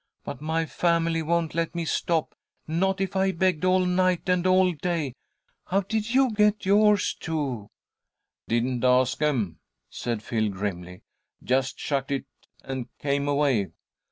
[0.23, 2.33] But my family won't let me stop,
[2.67, 5.13] not if I begged all night and all day.
[5.67, 7.67] How did you get yours to?"
[8.47, 9.59] "Didn't ask 'em,"
[9.91, 11.03] said Phil, grimly.
[11.43, 12.25] "Just chucked it,
[12.63, 13.69] and came away."